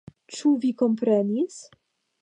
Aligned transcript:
Ĉu 0.37 0.53
vi 0.63 0.71
komprenis? 0.81 1.63